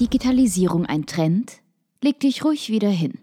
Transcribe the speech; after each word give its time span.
Digitalisierung 0.00 0.86
ein 0.86 1.06
Trend? 1.06 1.60
Leg 2.02 2.18
dich 2.18 2.44
ruhig 2.44 2.68
wieder 2.68 2.88
hin. 2.88 3.18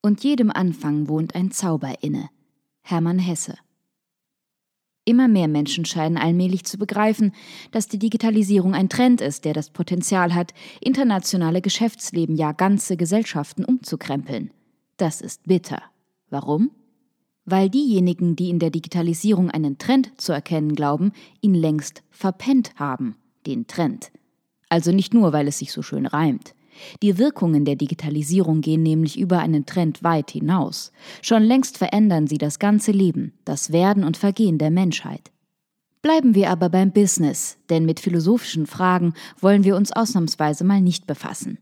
Und 0.00 0.22
jedem 0.22 0.52
Anfang 0.52 1.08
wohnt 1.08 1.34
ein 1.34 1.50
Zauber 1.50 2.00
inne. 2.00 2.30
Hermann 2.82 3.18
Hesse. 3.18 3.56
Immer 5.04 5.26
mehr 5.26 5.48
Menschen 5.48 5.84
scheinen 5.84 6.16
allmählich 6.16 6.62
zu 6.64 6.78
begreifen, 6.78 7.32
dass 7.72 7.88
die 7.88 7.98
Digitalisierung 7.98 8.72
ein 8.72 8.88
Trend 8.88 9.20
ist, 9.20 9.44
der 9.44 9.52
das 9.52 9.70
Potenzial 9.70 10.32
hat, 10.32 10.54
internationale 10.80 11.60
Geschäftsleben, 11.60 12.36
ja 12.36 12.52
ganze 12.52 12.96
Gesellschaften 12.96 13.64
umzukrempeln. 13.64 14.52
Das 14.96 15.20
ist 15.20 15.42
bitter. 15.48 15.82
Warum? 16.30 16.70
Weil 17.46 17.68
diejenigen, 17.68 18.36
die 18.36 18.48
in 18.48 18.60
der 18.60 18.70
Digitalisierung 18.70 19.50
einen 19.50 19.76
Trend 19.78 20.12
zu 20.20 20.30
erkennen 20.32 20.76
glauben, 20.76 21.10
ihn 21.40 21.54
längst 21.54 22.04
verpennt 22.10 22.76
haben, 22.76 23.16
den 23.44 23.66
Trend. 23.66 24.12
Also 24.72 24.90
nicht 24.90 25.12
nur, 25.12 25.34
weil 25.34 25.48
es 25.48 25.58
sich 25.58 25.70
so 25.70 25.82
schön 25.82 26.06
reimt. 26.06 26.54
Die 27.02 27.18
Wirkungen 27.18 27.66
der 27.66 27.76
Digitalisierung 27.76 28.62
gehen 28.62 28.82
nämlich 28.82 29.18
über 29.18 29.38
einen 29.40 29.66
Trend 29.66 30.02
weit 30.02 30.30
hinaus. 30.30 30.92
Schon 31.20 31.42
längst 31.42 31.76
verändern 31.76 32.26
sie 32.26 32.38
das 32.38 32.58
ganze 32.58 32.90
Leben, 32.90 33.34
das 33.44 33.70
Werden 33.70 34.02
und 34.02 34.16
Vergehen 34.16 34.56
der 34.56 34.70
Menschheit. 34.70 35.30
Bleiben 36.00 36.34
wir 36.34 36.48
aber 36.48 36.70
beim 36.70 36.90
Business, 36.90 37.58
denn 37.68 37.84
mit 37.84 38.00
philosophischen 38.00 38.64
Fragen 38.66 39.12
wollen 39.38 39.64
wir 39.64 39.76
uns 39.76 39.92
ausnahmsweise 39.92 40.64
mal 40.64 40.80
nicht 40.80 41.06
befassen. 41.06 41.58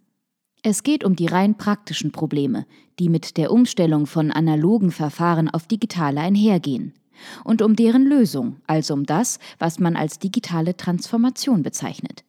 Es 0.62 0.84
geht 0.84 1.02
um 1.02 1.16
die 1.16 1.26
rein 1.26 1.56
praktischen 1.56 2.12
Probleme, 2.12 2.64
die 3.00 3.08
mit 3.08 3.38
der 3.38 3.50
Umstellung 3.50 4.06
von 4.06 4.30
analogen 4.30 4.92
Verfahren 4.92 5.50
auf 5.50 5.66
digitale 5.66 6.20
einhergehen, 6.20 6.94
und 7.42 7.60
um 7.60 7.74
deren 7.74 8.06
Lösung, 8.06 8.60
also 8.68 8.94
um 8.94 9.04
das, 9.04 9.40
was 9.58 9.80
man 9.80 9.96
als 9.96 10.20
digitale 10.20 10.76
Transformation 10.76 11.64
bezeichnet. 11.64 12.22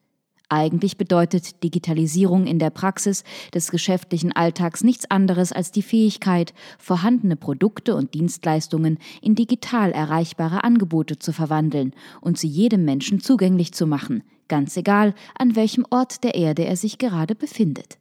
Eigentlich 0.51 0.97
bedeutet 0.97 1.63
Digitalisierung 1.63 2.45
in 2.45 2.59
der 2.59 2.71
Praxis 2.71 3.23
des 3.53 3.71
geschäftlichen 3.71 4.33
Alltags 4.33 4.83
nichts 4.83 5.09
anderes 5.09 5.53
als 5.53 5.71
die 5.71 5.81
Fähigkeit, 5.81 6.53
vorhandene 6.77 7.37
Produkte 7.37 7.95
und 7.95 8.13
Dienstleistungen 8.13 8.97
in 9.21 9.35
digital 9.35 9.93
erreichbare 9.93 10.65
Angebote 10.65 11.17
zu 11.17 11.31
verwandeln 11.31 11.93
und 12.19 12.37
sie 12.37 12.49
jedem 12.49 12.83
Menschen 12.83 13.21
zugänglich 13.21 13.73
zu 13.73 13.87
machen, 13.87 14.23
ganz 14.49 14.75
egal, 14.75 15.15
an 15.39 15.55
welchem 15.55 15.85
Ort 15.89 16.25
der 16.25 16.35
Erde 16.35 16.65
er 16.65 16.75
sich 16.75 16.97
gerade 16.97 17.33
befindet. 17.33 18.00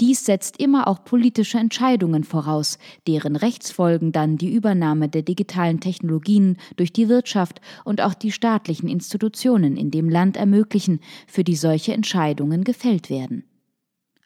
Dies 0.00 0.24
setzt 0.24 0.60
immer 0.60 0.88
auch 0.88 1.04
politische 1.04 1.58
Entscheidungen 1.58 2.24
voraus, 2.24 2.78
deren 3.06 3.36
Rechtsfolgen 3.36 4.12
dann 4.12 4.36
die 4.36 4.52
Übernahme 4.52 5.08
der 5.08 5.22
digitalen 5.22 5.80
Technologien 5.80 6.56
durch 6.76 6.92
die 6.92 7.08
Wirtschaft 7.08 7.60
und 7.84 8.00
auch 8.00 8.14
die 8.14 8.32
staatlichen 8.32 8.88
Institutionen 8.88 9.76
in 9.76 9.90
dem 9.90 10.08
Land 10.08 10.36
ermöglichen, 10.36 11.00
für 11.26 11.44
die 11.44 11.56
solche 11.56 11.92
Entscheidungen 11.92 12.64
gefällt 12.64 13.10
werden. 13.10 13.44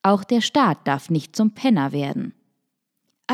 Auch 0.03 0.25
der 0.25 0.41
Staat 0.41 0.86
darf 0.86 1.10
nicht 1.10 1.36
zum 1.36 1.53
Penner 1.53 1.92
werden. 1.92 2.34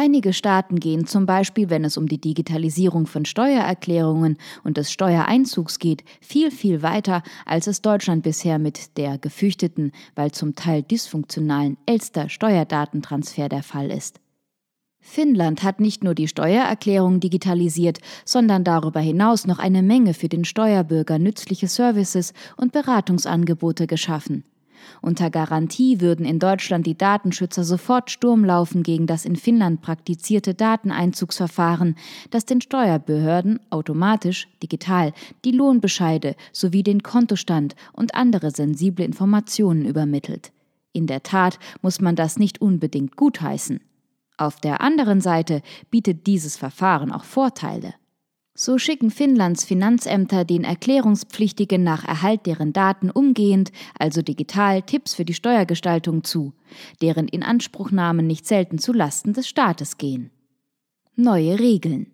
Einige 0.00 0.32
Staaten 0.32 0.78
gehen 0.78 1.08
zum 1.08 1.26
Beispiel, 1.26 1.70
wenn 1.70 1.82
es 1.82 1.96
um 1.96 2.06
die 2.06 2.20
Digitalisierung 2.20 3.08
von 3.08 3.24
Steuererklärungen 3.24 4.38
und 4.62 4.76
des 4.76 4.92
Steuereinzugs 4.92 5.80
geht, 5.80 6.04
viel, 6.20 6.52
viel 6.52 6.82
weiter, 6.82 7.24
als 7.44 7.66
es 7.66 7.82
Deutschland 7.82 8.22
bisher 8.22 8.60
mit 8.60 8.96
der 8.96 9.18
gefürchteten, 9.18 9.90
weil 10.14 10.30
zum 10.30 10.54
Teil 10.54 10.84
dysfunktionalen 10.84 11.78
Elster 11.84 12.28
Steuerdatentransfer 12.28 13.48
der 13.48 13.64
Fall 13.64 13.90
ist. 13.90 14.20
Finnland 15.00 15.64
hat 15.64 15.80
nicht 15.80 16.04
nur 16.04 16.14
die 16.14 16.28
Steuererklärung 16.28 17.18
digitalisiert, 17.18 17.98
sondern 18.24 18.62
darüber 18.62 19.00
hinaus 19.00 19.48
noch 19.48 19.58
eine 19.58 19.82
Menge 19.82 20.14
für 20.14 20.28
den 20.28 20.44
Steuerbürger 20.44 21.18
nützliche 21.18 21.66
Services 21.66 22.34
und 22.56 22.70
Beratungsangebote 22.70 23.88
geschaffen. 23.88 24.44
Unter 25.00 25.30
Garantie 25.30 26.00
würden 26.00 26.24
in 26.24 26.38
Deutschland 26.38 26.86
die 26.86 26.96
Datenschützer 26.96 27.64
sofort 27.64 28.10
Sturm 28.10 28.44
laufen 28.44 28.82
gegen 28.82 29.06
das 29.06 29.24
in 29.24 29.36
Finnland 29.36 29.80
praktizierte 29.80 30.54
Dateneinzugsverfahren, 30.54 31.96
das 32.30 32.44
den 32.44 32.60
Steuerbehörden 32.60 33.60
automatisch 33.70 34.48
digital 34.62 35.12
die 35.44 35.52
Lohnbescheide 35.52 36.34
sowie 36.52 36.82
den 36.82 37.02
Kontostand 37.02 37.74
und 37.92 38.14
andere 38.14 38.50
sensible 38.50 39.04
Informationen 39.04 39.84
übermittelt. 39.84 40.52
In 40.92 41.06
der 41.06 41.22
Tat 41.22 41.58
muss 41.82 42.00
man 42.00 42.16
das 42.16 42.38
nicht 42.38 42.60
unbedingt 42.60 43.16
gutheißen. 43.16 43.80
Auf 44.36 44.60
der 44.60 44.80
anderen 44.80 45.20
Seite 45.20 45.62
bietet 45.90 46.26
dieses 46.26 46.56
Verfahren 46.56 47.12
auch 47.12 47.24
Vorteile. 47.24 47.94
So 48.60 48.76
schicken 48.76 49.12
Finnlands 49.12 49.64
Finanzämter 49.64 50.44
den 50.44 50.64
Erklärungspflichtigen 50.64 51.84
nach 51.84 52.04
Erhalt 52.04 52.44
deren 52.44 52.72
Daten 52.72 53.08
umgehend, 53.08 53.70
also 53.96 54.20
digital, 54.20 54.82
Tipps 54.82 55.14
für 55.14 55.24
die 55.24 55.32
Steuergestaltung 55.32 56.24
zu, 56.24 56.52
deren 57.00 57.28
Inanspruchnahmen 57.28 58.26
nicht 58.26 58.48
selten 58.48 58.78
zu 58.78 58.92
Lasten 58.92 59.32
des 59.32 59.46
Staates 59.46 59.96
gehen. 59.96 60.32
Neue 61.14 61.60
Regeln. 61.60 62.08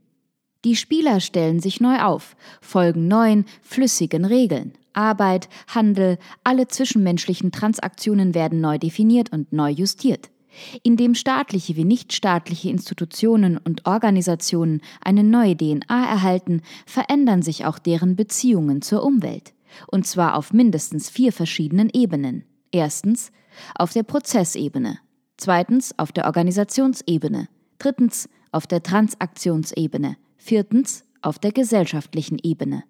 Die 0.67 0.77
Spieler 0.77 1.21
stellen 1.21 1.61
sich 1.61 1.81
neu 1.81 2.01
auf, 2.01 2.37
folgen 2.61 3.09
neuen, 3.09 3.47
flüssigen 3.63 4.27
Regeln. 4.27 4.75
Arbeit, 4.93 5.49
Handel, 5.69 6.19
alle 6.45 6.69
zwischenmenschlichen 6.69 7.53
Transaktionen 7.53 8.35
werden 8.35 8.61
neu 8.61 8.77
definiert 8.77 9.33
und 9.33 9.55
neu 9.55 9.71
justiert. 9.71 10.29
Indem 10.83 11.15
staatliche 11.15 11.77
wie 11.77 11.85
nichtstaatliche 11.85 12.71
Institutionen 12.71 13.59
und 13.59 13.87
Organisationen 13.87 14.81
eine 15.01 15.25
neue 15.25 15.57
DNA 15.57 16.07
erhalten, 16.07 16.63
verändern 16.87 17.43
sich 17.43 17.65
auch 17.65 17.79
deren 17.79 18.17
Beziehungen 18.17 18.83
zur 18.83 19.03
Umwelt. 19.05 19.53
Und 19.89 20.07
zwar 20.07 20.37
auf 20.37 20.53
mindestens 20.53 21.11
vier 21.11 21.33
verschiedenen 21.33 21.91
Ebenen. 21.93 22.45
Erstens 22.71 23.33
auf 23.75 23.93
der 23.93 24.03
Prozessebene, 24.03 24.99
zweitens 25.37 25.99
auf 25.99 26.13
der 26.13 26.27
Organisationsebene, 26.27 27.49
drittens 27.79 28.29
auf 28.53 28.67
der 28.67 28.83
Transaktionsebene, 28.83 30.17
viertens 30.37 31.05
auf 31.23 31.39
der 31.39 31.53
gesellschaftlichen 31.53 32.39
Ebene. 32.43 32.85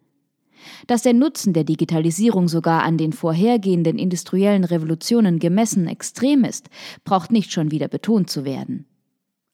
Dass 0.86 1.02
der 1.02 1.14
Nutzen 1.14 1.52
der 1.52 1.64
Digitalisierung 1.64 2.48
sogar 2.48 2.82
an 2.82 2.98
den 2.98 3.12
vorhergehenden 3.12 3.98
industriellen 3.98 4.64
Revolutionen 4.64 5.38
gemessen 5.38 5.86
extrem 5.86 6.44
ist, 6.44 6.68
braucht 7.04 7.32
nicht 7.32 7.52
schon 7.52 7.70
wieder 7.70 7.88
betont 7.88 8.30
zu 8.30 8.44
werden. 8.44 8.86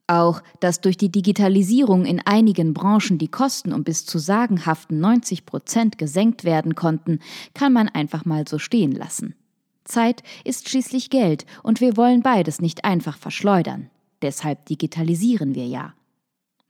Auch, 0.06 0.42
dass 0.58 0.80
durch 0.80 0.96
die 0.96 1.12
Digitalisierung 1.12 2.04
in 2.04 2.20
einigen 2.20 2.74
Branchen 2.74 3.18
die 3.18 3.28
Kosten 3.28 3.72
um 3.72 3.84
bis 3.84 4.04
zu 4.04 4.18
sagenhaften 4.18 4.98
90 4.98 5.46
Prozent 5.46 5.98
gesenkt 5.98 6.42
werden 6.42 6.74
konnten, 6.74 7.20
kann 7.54 7.72
man 7.72 7.88
einfach 7.88 8.24
mal 8.24 8.48
so 8.48 8.58
stehen 8.58 8.90
lassen. 8.90 9.36
Zeit 9.84 10.24
ist 10.44 10.68
schließlich 10.68 11.10
Geld 11.10 11.46
und 11.62 11.80
wir 11.80 11.96
wollen 11.96 12.22
beides 12.22 12.60
nicht 12.60 12.84
einfach 12.84 13.18
verschleudern. 13.18 13.88
Deshalb 14.20 14.66
digitalisieren 14.66 15.54
wir 15.54 15.66
ja. 15.66 15.94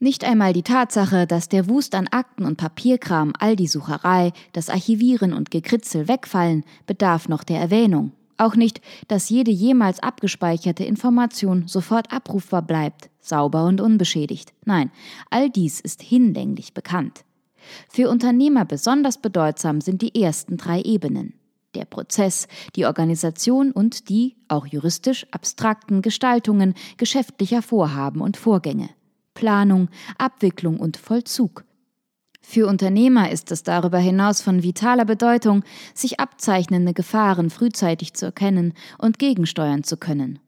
Nicht 0.02 0.24
einmal 0.24 0.54
die 0.54 0.62
Tatsache, 0.62 1.26
dass 1.26 1.50
der 1.50 1.68
Wust 1.68 1.94
an 1.94 2.08
Akten 2.08 2.46
und 2.46 2.56
Papierkram, 2.56 3.34
all 3.38 3.54
die 3.54 3.66
Sucherei, 3.66 4.32
das 4.54 4.70
Archivieren 4.70 5.34
und 5.34 5.50
Gekritzel 5.50 6.08
wegfallen, 6.08 6.64
bedarf 6.86 7.28
noch 7.28 7.44
der 7.44 7.60
Erwähnung. 7.60 8.12
Auch 8.38 8.56
nicht, 8.56 8.80
dass 9.08 9.28
jede 9.28 9.50
jemals 9.50 10.00
abgespeicherte 10.00 10.84
Information 10.84 11.68
sofort 11.68 12.14
abrufbar 12.14 12.62
bleibt, 12.62 13.10
sauber 13.20 13.66
und 13.66 13.82
unbeschädigt. 13.82 14.54
Nein, 14.64 14.90
all 15.28 15.50
dies 15.50 15.80
ist 15.80 16.00
hinlänglich 16.00 16.72
bekannt. 16.72 17.26
Für 17.90 18.08
Unternehmer 18.08 18.64
besonders 18.64 19.18
bedeutsam 19.18 19.82
sind 19.82 20.00
die 20.00 20.18
ersten 20.18 20.56
drei 20.56 20.80
Ebenen. 20.80 21.34
Der 21.74 21.84
Prozess, 21.84 22.48
die 22.74 22.86
Organisation 22.86 23.70
und 23.70 24.08
die, 24.08 24.36
auch 24.48 24.66
juristisch, 24.66 25.26
abstrakten 25.30 26.00
Gestaltungen 26.00 26.72
geschäftlicher 26.96 27.60
Vorhaben 27.60 28.22
und 28.22 28.38
Vorgänge. 28.38 28.88
Planung, 29.40 29.88
Abwicklung 30.18 30.78
und 30.78 30.98
Vollzug. 30.98 31.64
Für 32.42 32.66
Unternehmer 32.66 33.30
ist 33.30 33.50
es 33.52 33.62
darüber 33.62 33.96
hinaus 33.96 34.42
von 34.42 34.62
vitaler 34.62 35.06
Bedeutung, 35.06 35.64
sich 35.94 36.20
abzeichnende 36.20 36.92
Gefahren 36.92 37.48
frühzeitig 37.48 38.12
zu 38.12 38.26
erkennen 38.26 38.74
und 38.98 39.18
gegensteuern 39.18 39.82
zu 39.82 39.96
können. 39.96 40.40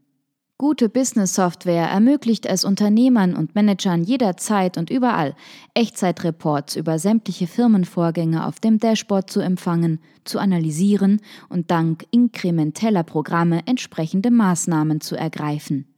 Gute 0.58 0.90
Business-Software 0.90 1.88
ermöglicht 1.88 2.44
es 2.44 2.64
Unternehmern 2.64 3.34
und 3.34 3.54
Managern 3.54 4.04
jederzeit 4.04 4.76
und 4.76 4.90
überall, 4.90 5.34
Echtzeitreports 5.72 6.76
über 6.76 6.98
sämtliche 6.98 7.46
Firmenvorgänge 7.46 8.46
auf 8.46 8.60
dem 8.60 8.78
Dashboard 8.78 9.30
zu 9.30 9.40
empfangen, 9.40 10.00
zu 10.24 10.38
analysieren 10.38 11.22
und 11.48 11.70
dank 11.70 12.04
inkrementeller 12.10 13.04
Programme 13.04 13.62
entsprechende 13.66 14.30
Maßnahmen 14.30 15.00
zu 15.00 15.16
ergreifen. 15.16 15.91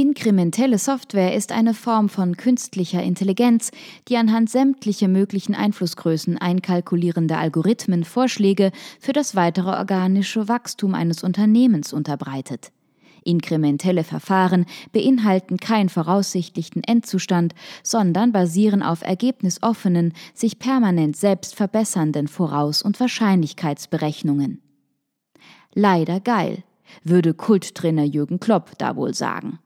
Inkrementelle 0.00 0.78
Software 0.78 1.34
ist 1.34 1.52
eine 1.52 1.74
Form 1.74 2.08
von 2.08 2.38
künstlicher 2.38 3.02
Intelligenz, 3.02 3.70
die 4.08 4.16
anhand 4.16 4.48
sämtlicher 4.48 5.08
möglichen 5.08 5.54
Einflussgrößen 5.54 6.38
einkalkulierende 6.38 7.36
Algorithmen 7.36 8.04
Vorschläge 8.04 8.72
für 8.98 9.12
das 9.12 9.36
weitere 9.36 9.68
organische 9.68 10.48
Wachstum 10.48 10.94
eines 10.94 11.22
Unternehmens 11.22 11.92
unterbreitet. 11.92 12.72
Inkrementelle 13.24 14.02
Verfahren 14.02 14.64
beinhalten 14.92 15.58
keinen 15.58 15.90
voraussichtlichen 15.90 16.82
Endzustand, 16.82 17.54
sondern 17.82 18.32
basieren 18.32 18.82
auf 18.82 19.02
ergebnisoffenen, 19.02 20.14
sich 20.32 20.58
permanent 20.58 21.14
selbst 21.14 21.54
verbessernden 21.54 22.26
Voraus- 22.26 22.80
und 22.80 22.98
Wahrscheinlichkeitsberechnungen. 22.98 24.62
Leider 25.74 26.20
geil, 26.20 26.64
würde 27.04 27.34
Kulttrainer 27.34 28.04
Jürgen 28.04 28.40
Klopp 28.40 28.78
da 28.78 28.96
wohl 28.96 29.12
sagen. 29.12 29.58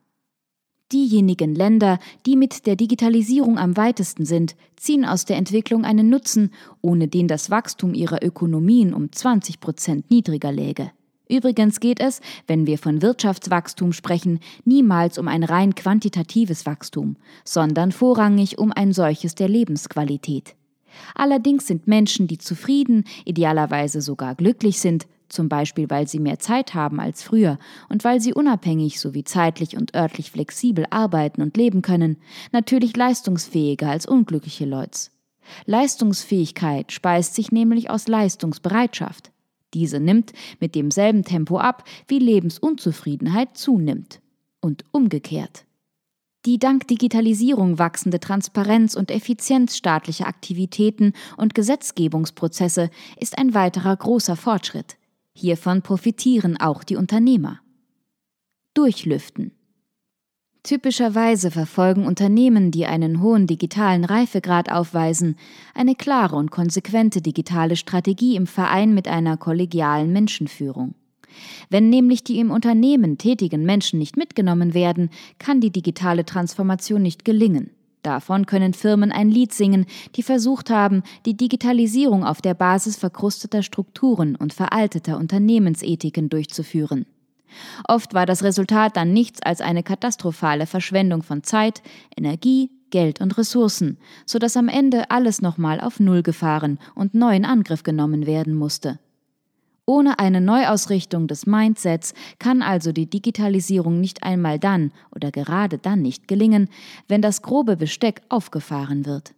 Diejenigen 0.93 1.55
Länder, 1.55 1.99
die 2.27 2.37
mit 2.37 2.67
der 2.67 2.77
Digitalisierung 2.77 3.59
am 3.59 3.77
weitesten 3.77 4.27
sind, 4.27 4.55
ziehen 4.77 5.05
aus 5.05 5.25
der 5.25 5.37
Entwicklung 5.39 5.85
einen 5.85 6.11
Nutzen, 6.11 6.51
ohne 6.83 7.09
den 7.09 7.27
das 7.27 7.51
Wachstum 7.51 7.95
ihrer 7.95 8.23
Ökonomien 8.23 8.93
um 8.93 9.11
20 9.11 9.61
Prozent 9.61 10.11
niedriger 10.11 10.53
läge. 10.53 10.91
Übrigens 11.27 11.81
geht 11.81 12.01
es, 12.01 12.21
wenn 12.47 12.67
wir 12.67 12.77
von 12.77 13.01
Wirtschaftswachstum 13.01 13.95
sprechen, 13.95 14.41
niemals 14.67 15.17
um 15.17 15.27
ein 15.27 15.43
rein 15.43 15.75
quantitatives 15.75 16.67
Wachstum, 16.67 17.17
sondern 17.45 17.93
vorrangig 17.93 18.59
um 18.59 18.71
ein 18.71 18.93
solches 18.93 19.35
der 19.35 19.49
Lebensqualität. 19.49 20.55
Allerdings 21.15 21.67
sind 21.67 21.89
Menschen, 21.89 22.27
die 22.27 22.39
zufrieden, 22.39 23.05
idealerweise 23.25 24.03
sogar 24.03 24.35
glücklich 24.35 24.81
sind, 24.81 25.07
zum 25.35 25.49
Beispiel 25.49 25.91
weil 25.91 26.09
sie 26.09 26.19
mehr 26.19 26.39
Zeit 26.39 26.75
haben 26.75 27.01
als 27.01 27.23
früher 27.23 27.59
und 27.89 28.05
weil 28.05 28.21
sie 28.21 28.33
unabhängig 28.33 29.01
sowie 29.01 29.25
zeitlich 29.25 29.77
und 29.77 29.95
örtlich 29.95 30.31
flexibel 30.31 30.87
arbeiten 30.91 31.43
und 31.43 31.57
leben 31.57 31.83
können, 31.83 32.17
natürlich 32.53 32.97
leistungsfähiger 32.97 33.91
als 33.91 34.07
unglückliche 34.07 34.65
Leute. 34.65 35.11
Leistungsfähigkeit 35.67 36.93
speist 36.93 37.35
sich 37.35 37.53
nämlich 37.53 37.91
aus 37.91 38.09
Leistungsbereitschaft. 38.09 39.31
Diese 39.75 40.01
nimmt 40.01 40.33
mit 40.61 40.75
demselben 40.75 41.25
Tempo 41.25 41.59
ab, 41.59 41.85
wie 42.07 42.19
Lebensunzufriedenheit 42.19 43.57
zunimmt. 43.57 44.21
Und 44.61 44.85
umgekehrt. 44.93 45.67
Die 46.47 46.59
dank 46.59 46.87
Digitalisierung 46.89 47.79
wachsende 47.79 48.21
Transparenz 48.21 48.95
und 48.95 49.11
Effizienz 49.11 49.77
staatlicher 49.77 50.27
Aktivitäten 50.27 51.15
und 51.39 51.55
Gesetzgebungsprozesse 51.55 52.91
ist 53.19 53.39
ein 53.39 53.55
weiterer 53.55 53.97
großer 53.97 54.37
Fortschritt. 54.37 54.97
Hiervon 55.37 55.83
profitieren 55.83 56.57
auch 56.57 56.85
die 56.85 56.95
Unternehmer. 56.95 57.61
Durchlüften. 58.73 59.51
Typischerweise 60.63 61.51
verfolgen 61.51 62.07
Unternehmen, 62.07 62.71
die 62.71 62.87
einen 62.87 63.21
hohen 63.21 63.47
digitalen 63.47 64.05
Reifegrad 64.05 64.71
aufweisen, 64.71 65.37
eine 65.75 65.97
klare 65.97 66.37
und 66.37 66.51
konsequente 66.51 67.21
digitale 67.21 67.77
Strategie 67.77 68.37
im 68.37 68.47
Verein 68.47 68.95
mit 68.95 69.09
einer 69.09 69.37
kollegialen 69.37 70.13
Menschenführung. 70.13 70.95
Wenn 71.69 71.91
nämlich 71.91 72.23
die 72.23 72.39
im 72.39 72.53
Unternehmen 72.53 73.19
tätigen 73.19 73.65
Menschen 73.65 73.99
nicht 73.99 74.17
mitgenommen 74.17 74.73
werden, 74.73 75.11
kann 75.39 75.61
die 75.61 75.73
digitale 75.73 76.25
Transformation 76.25 77.03
nicht 77.03 77.25
gelingen. 77.25 77.71
Davon 78.05 78.45
können 78.45 78.75
Firmen 78.75 79.11
ein 79.11 79.31
Lied 79.31 79.55
singen, 79.55 79.87
die 80.15 80.23
versucht 80.23 80.69
haben, 80.69 81.03
die 81.25 81.37
Digitalisierung 81.37 82.23
auf 82.23 82.43
der 82.43 82.53
Basis 82.53 82.97
verkrusteter 82.97 83.63
Strukturen 83.63 84.37
und 84.37 84.53
veralteter 84.53 85.17
Unternehmensethiken 85.17 86.29
durchzuführen. 86.29 87.07
Oft 87.89 88.13
war 88.13 88.27
das 88.27 88.43
Resultat 88.43 88.97
dann 88.99 89.15
nichts 89.15 89.41
als 89.43 89.63
eine 89.63 89.83
katastrophale 89.83 90.67
Verschwendung 90.67 91.23
von 91.23 91.43
Zeit, 91.43 91.83
Energie, 92.15 92.71
Geld 92.91 93.23
und 93.23 93.39
Ressourcen, 93.39 93.97
so 94.27 94.39
dass 94.39 94.57
am 94.59 94.69
Ende 94.69 95.11
alles 95.11 95.41
nochmal 95.41 95.81
auf 95.81 95.99
Null 95.99 96.23
gefahren 96.23 96.79
und 96.95 97.15
neu 97.15 97.35
in 97.35 97.47
Angriff 97.47 97.85
genommen 97.85 98.27
werden 98.27 98.55
musste. 98.55 98.99
Ohne 99.87 100.19
eine 100.19 100.41
Neuausrichtung 100.41 101.27
des 101.27 101.47
Mindsets 101.47 102.15
kann 102.39 102.63
also 102.63 102.93
die 102.93 103.09
Digitalisierung 103.09 104.01
nicht 104.01 104.23
einmal 104.23 104.59
dann 104.59 104.93
oder 105.15 105.31
gerade 105.31 105.77
dann 105.79 106.01
nicht 106.01 106.27
gelingen, 106.27 106.69
wenn 107.07 107.21
das 107.21 107.43
grobe 107.43 107.77
Besteck 107.77 108.23
aufgefahren 108.31 109.05
wird. 109.05 109.35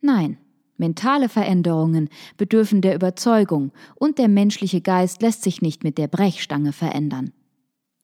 Nein, 0.00 0.38
mentale 0.78 1.28
Veränderungen 1.28 2.08
bedürfen 2.38 2.80
der 2.80 2.94
Überzeugung 2.94 3.72
und 3.94 4.18
der 4.18 4.28
menschliche 4.28 4.80
Geist 4.80 5.20
lässt 5.20 5.42
sich 5.42 5.60
nicht 5.60 5.84
mit 5.84 5.98
der 5.98 6.08
Brechstange 6.08 6.72
verändern. 6.72 7.32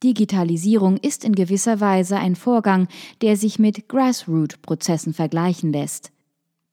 Digitalisierung 0.02 0.96
ist 0.96 1.24
in 1.24 1.34
gewisser 1.34 1.80
Weise 1.80 2.16
ein 2.16 2.36
Vorgang, 2.36 2.88
der 3.20 3.36
sich 3.36 3.58
mit 3.58 3.88
Grassroot-Prozessen 3.88 5.12
vergleichen 5.12 5.72
lässt. 5.72 6.10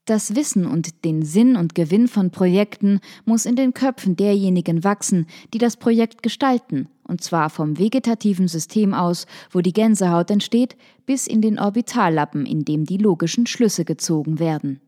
Das 0.07 0.35
Wissen 0.35 0.65
und 0.65 1.03
den 1.03 1.23
Sinn 1.23 1.57
und 1.57 1.75
Gewinn 1.75 2.07
von 2.07 2.31
Projekten 2.31 3.01
muss 3.25 3.45
in 3.45 3.57
den 3.57 3.73
Köpfen 3.73 4.15
derjenigen 4.15 4.85
wachsen, 4.85 5.27
die 5.53 5.57
das 5.57 5.75
Projekt 5.75 6.23
gestalten, 6.23 6.87
und 7.03 7.21
zwar 7.21 7.49
vom 7.49 7.77
vegetativen 7.77 8.47
System 8.47 8.93
aus, 8.93 9.25
wo 9.51 9.59
die 9.59 9.73
Gänsehaut 9.73 10.31
entsteht, 10.31 10.77
bis 11.05 11.27
in 11.27 11.41
den 11.41 11.59
Orbitallappen, 11.59 12.45
in 12.45 12.63
dem 12.63 12.85
die 12.85 12.95
logischen 12.95 13.47
Schlüsse 13.47 13.83
gezogen 13.83 14.39
werden. 14.39 14.79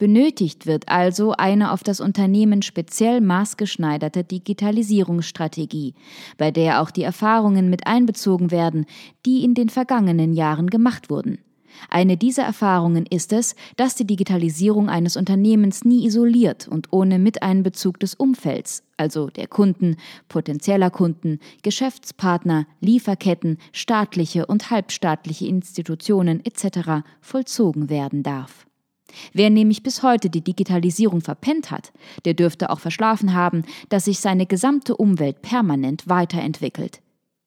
Benötigt 0.00 0.66
wird 0.66 0.88
also 0.88 1.34
eine 1.38 1.70
auf 1.70 1.84
das 1.84 2.00
Unternehmen 2.00 2.62
speziell 2.62 3.20
maßgeschneiderte 3.20 4.24
Digitalisierungsstrategie, 4.24 5.94
bei 6.36 6.50
der 6.50 6.82
auch 6.82 6.90
die 6.90 7.04
Erfahrungen 7.04 7.70
mit 7.70 7.86
einbezogen 7.86 8.50
werden, 8.50 8.86
die 9.24 9.44
in 9.44 9.54
den 9.54 9.68
vergangenen 9.68 10.32
Jahren 10.32 10.68
gemacht 10.68 11.10
wurden. 11.10 11.38
Eine 11.88 12.16
dieser 12.16 12.44
Erfahrungen 12.44 13.06
ist 13.06 13.32
es, 13.32 13.54
dass 13.76 13.94
die 13.94 14.06
Digitalisierung 14.06 14.88
eines 14.88 15.16
Unternehmens 15.16 15.84
nie 15.84 16.06
isoliert 16.06 16.68
und 16.68 16.88
ohne 16.92 17.18
Miteinbezug 17.18 17.98
des 18.00 18.14
Umfelds, 18.14 18.82
also 18.96 19.28
der 19.28 19.46
Kunden, 19.46 19.96
potenzieller 20.28 20.90
Kunden, 20.90 21.38
Geschäftspartner, 21.62 22.66
Lieferketten, 22.80 23.58
staatliche 23.72 24.46
und 24.46 24.70
halbstaatliche 24.70 25.46
Institutionen 25.46 26.44
etc. 26.44 27.04
vollzogen 27.20 27.90
werden 27.90 28.22
darf. 28.22 28.66
Wer 29.32 29.50
nämlich 29.50 29.82
bis 29.82 30.02
heute 30.02 30.30
die 30.30 30.42
Digitalisierung 30.42 31.20
verpennt 31.20 31.70
hat, 31.70 31.92
der 32.24 32.34
dürfte 32.34 32.70
auch 32.70 32.80
verschlafen 32.80 33.34
haben, 33.34 33.64
dass 33.88 34.06
sich 34.06 34.20
seine 34.20 34.46
gesamte 34.46 34.96
Umwelt 34.96 35.42
permanent 35.42 36.08
weiterentwickelt. 36.08 37.00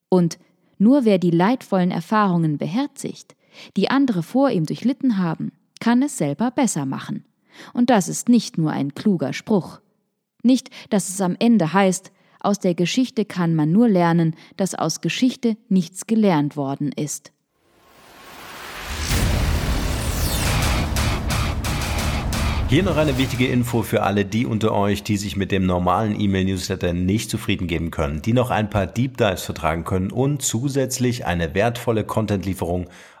Und 0.08 0.38
nur 0.78 1.04
wer 1.04 1.18
die 1.18 1.30
leidvollen 1.30 1.90
Erfahrungen 1.90 2.58
beherzigt, 2.58 3.34
die 3.76 3.90
andere 3.90 4.22
vor 4.22 4.50
ihm 4.50 4.64
durchlitten 4.64 5.18
haben, 5.18 5.52
kann 5.80 6.02
es 6.02 6.18
selber 6.18 6.50
besser 6.50 6.86
machen. 6.86 7.24
Und 7.72 7.90
das 7.90 8.08
ist 8.08 8.28
nicht 8.28 8.58
nur 8.58 8.70
ein 8.70 8.94
kluger 8.94 9.32
Spruch. 9.32 9.80
Nicht, 10.42 10.70
dass 10.90 11.08
es 11.08 11.20
am 11.20 11.36
Ende 11.38 11.72
heißt, 11.72 12.12
aus 12.40 12.60
der 12.60 12.74
Geschichte 12.74 13.24
kann 13.24 13.54
man 13.54 13.72
nur 13.72 13.88
lernen, 13.88 14.36
dass 14.56 14.74
aus 14.74 15.00
Geschichte 15.00 15.56
nichts 15.68 16.06
gelernt 16.06 16.56
worden 16.56 16.92
ist. 16.92 17.32
Hier 22.68 22.82
noch 22.82 22.96
eine 22.96 23.16
wichtige 23.16 23.46
Info 23.46 23.82
für 23.82 24.02
alle 24.02 24.24
die 24.24 24.44
unter 24.44 24.72
euch, 24.72 25.04
die 25.04 25.16
sich 25.16 25.36
mit 25.36 25.52
dem 25.52 25.66
normalen 25.66 26.20
E-Mail-Newsletter 26.20 26.92
nicht 26.92 27.30
zufrieden 27.30 27.68
geben 27.68 27.92
können, 27.92 28.22
die 28.22 28.32
noch 28.32 28.50
ein 28.50 28.70
paar 28.70 28.88
Deep 28.88 29.16
Dives 29.16 29.42
vertragen 29.42 29.84
können 29.84 30.10
und 30.10 30.42
zusätzlich 30.42 31.26
eine 31.26 31.54
wertvolle 31.54 32.02
Content-Lieferung 32.02 32.88